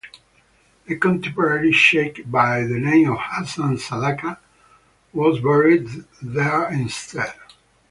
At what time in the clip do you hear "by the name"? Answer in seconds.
2.25-3.11